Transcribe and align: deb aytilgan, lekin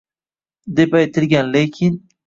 deb 0.79 0.97
aytilgan, 1.01 1.53
lekin 1.53 2.05